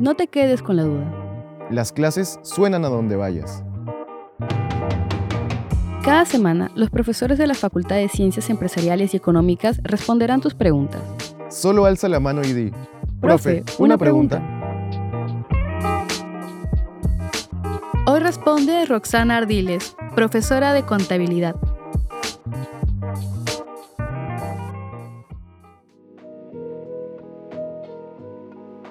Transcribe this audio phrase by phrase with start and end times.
[0.00, 1.68] No te quedes con la duda.
[1.70, 3.62] Las clases suenan a donde vayas.
[6.02, 11.02] Cada semana, los profesores de la Facultad de Ciencias Empresariales y Económicas responderán tus preguntas.
[11.50, 12.72] Solo alza la mano y di,
[13.20, 14.42] Profe, una pregunta.
[18.06, 21.56] Hoy responde Roxana Ardiles, profesora de contabilidad.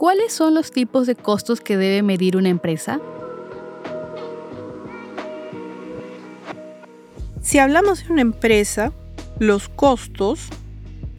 [0.00, 3.02] ¿Cuáles son los tipos de costos que debe medir una empresa?
[7.42, 8.94] Si hablamos de una empresa,
[9.38, 10.48] los costos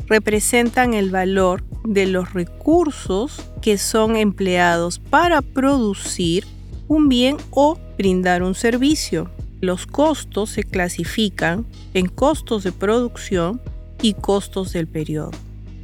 [0.08, 6.48] representan el valor de los recursos que son empleados para producir
[6.88, 9.30] un bien o brindar un servicio.
[9.60, 13.62] Los costos se clasifican en costos de producción
[14.02, 15.30] y costos del periodo.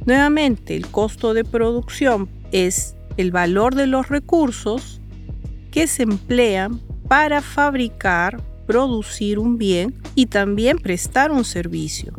[0.04, 5.00] Nuevamente, el costo de producción es el valor de los recursos
[5.70, 12.12] que se emplean para fabricar, producir un bien y también prestar un servicio.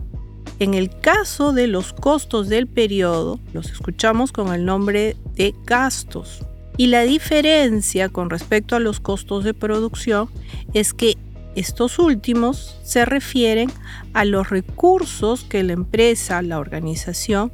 [0.59, 6.45] En el caso de los costos del periodo, los escuchamos con el nombre de gastos.
[6.75, 10.29] Y la diferencia con respecto a los costos de producción
[10.73, 11.17] es que
[11.55, 13.71] estos últimos se refieren
[14.13, 17.51] a los recursos que la empresa, la organización,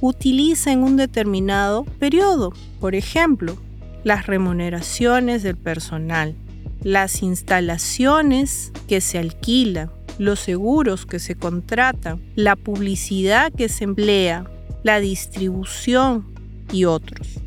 [0.00, 2.52] utiliza en un determinado periodo.
[2.80, 3.56] Por ejemplo,
[4.04, 6.34] las remuneraciones del personal,
[6.82, 14.44] las instalaciones que se alquilan, los seguros que se contratan, la publicidad que se emplea,
[14.82, 16.26] la distribución
[16.72, 17.38] y otros.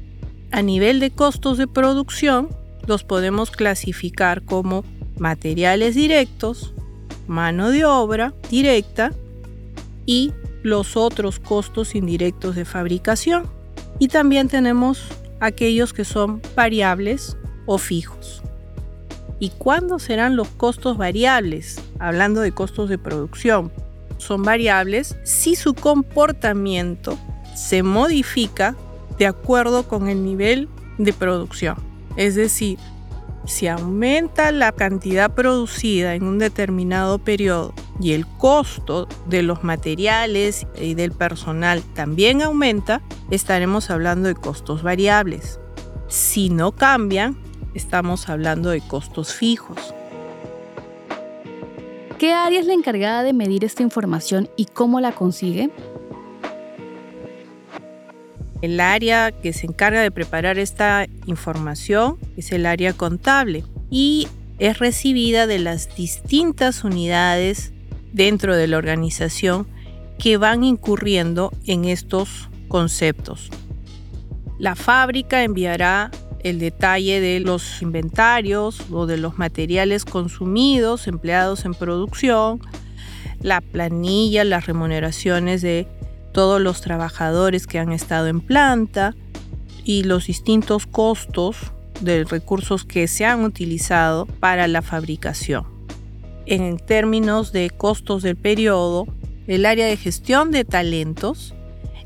[0.52, 2.50] A nivel de costos de producción,
[2.86, 4.84] los podemos clasificar como
[5.18, 6.74] materiales directos,
[7.28, 9.14] mano de obra directa
[10.06, 13.46] y los otros costos indirectos de fabricación.
[14.00, 15.04] Y también tenemos
[15.40, 18.42] aquellos que son variables o fijos.
[19.40, 21.82] ¿Y cuándo serán los costos variables?
[22.00, 23.72] Hablando de costos de producción.
[24.18, 27.18] Son variables si su comportamiento
[27.56, 28.76] se modifica
[29.18, 31.76] de acuerdo con el nivel de producción.
[32.16, 32.80] Es decir,
[33.46, 40.68] si aumenta la cantidad producida en un determinado periodo y el costo de los materiales
[40.80, 45.60] y del personal también aumenta, estaremos hablando de costos variables.
[46.08, 47.38] Si no cambian,
[47.74, 49.94] estamos hablando de costos fijos.
[52.18, 55.72] ¿Qué área es la encargada de medir esta información y cómo la consigue?
[58.62, 64.80] El área que se encarga de preparar esta información es el área contable y es
[64.80, 67.73] recibida de las distintas unidades
[68.14, 69.68] dentro de la organización
[70.18, 73.50] que van incurriendo en estos conceptos.
[74.60, 76.12] La fábrica enviará
[76.44, 82.62] el detalle de los inventarios o de los materiales consumidos, empleados en producción,
[83.42, 85.88] la planilla, las remuneraciones de
[86.32, 89.16] todos los trabajadores que han estado en planta
[89.84, 91.58] y los distintos costos
[92.02, 95.73] de recursos que se han utilizado para la fabricación.
[96.46, 99.08] En términos de costos del periodo,
[99.48, 101.54] el área de gestión de talentos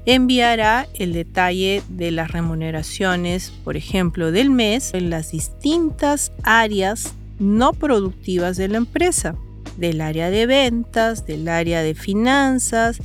[0.06, 7.74] enviará el detalle de las remuneraciones, por ejemplo, del mes en las distintas áreas no
[7.74, 9.36] productivas de la empresa,
[9.76, 13.00] del área de ventas, del área de finanzas,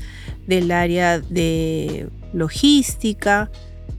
[0.46, 3.50] del área de logística,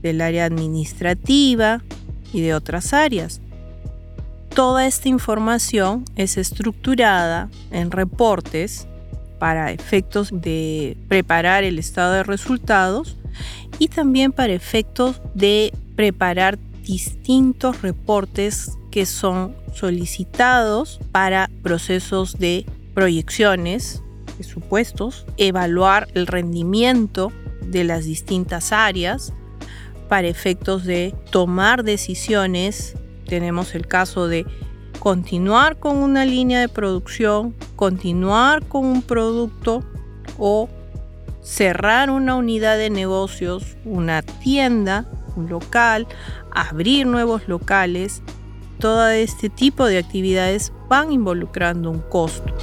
[0.02, 1.82] del área administrativa
[2.32, 3.40] y de otras áreas.
[4.54, 8.86] Toda esta información es estructurada en reportes
[9.40, 13.16] para efectos de preparar el estado de resultados
[13.80, 24.04] y también para efectos de preparar distintos reportes que son solicitados para procesos de proyecciones
[24.36, 27.32] presupuestos, evaluar el rendimiento
[27.62, 29.32] de las distintas áreas
[30.08, 32.94] para efectos de tomar decisiones.
[33.34, 34.46] Tenemos el caso de
[35.00, 39.82] continuar con una línea de producción, continuar con un producto
[40.38, 40.68] o
[41.42, 46.06] cerrar una unidad de negocios, una tienda, un local,
[46.52, 48.22] abrir nuevos locales.
[48.78, 52.54] Todo este tipo de actividades van involucrando un costo.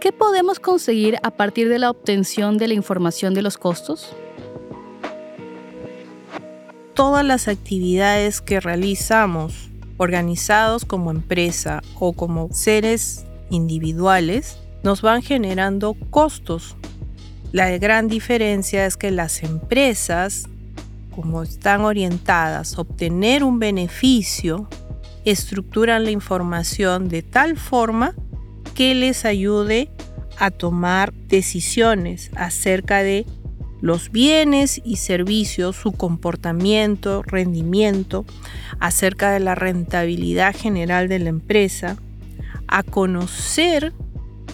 [0.00, 4.16] ¿Qué podemos conseguir a partir de la obtención de la información de los costos?
[6.94, 15.96] Todas las actividades que realizamos organizados como empresa o como seres individuales nos van generando
[16.10, 16.76] costos.
[17.50, 20.44] La gran diferencia es que las empresas,
[21.14, 24.68] como están orientadas a obtener un beneficio,
[25.24, 28.14] estructuran la información de tal forma
[28.74, 29.90] que les ayude
[30.38, 33.26] a tomar decisiones acerca de
[33.84, 38.24] los bienes y servicios, su comportamiento, rendimiento,
[38.80, 41.98] acerca de la rentabilidad general de la empresa,
[42.66, 43.92] a conocer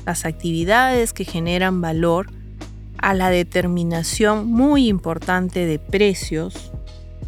[0.05, 2.33] las actividades que generan valor,
[2.99, 6.73] a la determinación muy importante de precios,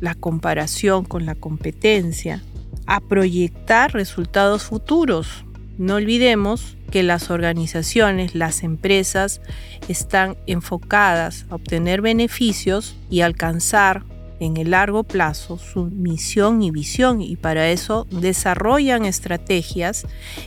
[0.01, 2.43] la comparación con la competencia,
[2.87, 5.45] a proyectar resultados futuros.
[5.79, 9.41] No olvidemos que las organizaciones, las empresas
[9.89, 14.05] están enfocadas a obtener beneficios y alcanzar
[14.41, 20.05] en el largo plazo su misión y visión y para eso desarrollan estrategias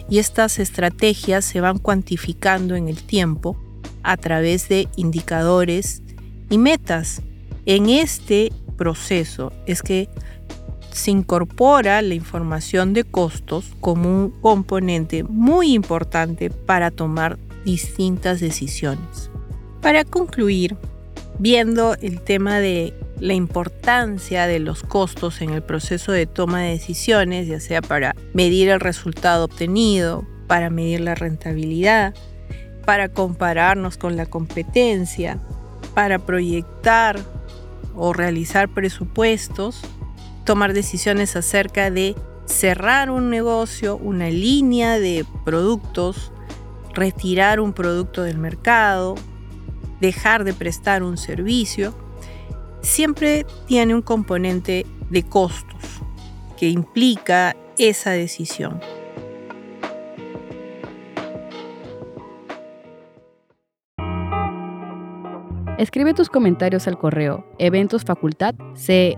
[0.07, 3.57] y estas estrategias se van cuantificando en el tiempo
[4.03, 6.03] a través de indicadores
[6.51, 7.23] y metas.
[7.65, 10.09] En este proceso es que
[10.95, 19.29] se incorpora la información de costos como un componente muy importante para tomar distintas decisiones.
[19.81, 20.77] Para concluir,
[21.37, 26.69] viendo el tema de la importancia de los costos en el proceso de toma de
[26.69, 32.13] decisiones, ya sea para medir el resultado obtenido, para medir la rentabilidad,
[32.85, 35.39] para compararnos con la competencia,
[35.93, 37.19] para proyectar
[37.95, 39.81] o realizar presupuestos,
[40.45, 42.15] tomar decisiones acerca de
[42.45, 46.31] cerrar un negocio, una línea de productos,
[46.93, 49.15] retirar un producto del mercado,
[49.99, 51.93] dejar de prestar un servicio,
[52.81, 55.81] siempre tiene un componente de costos
[56.57, 58.79] que implica esa decisión.
[65.77, 69.17] Escribe tus comentarios al correo eventosfacultadcee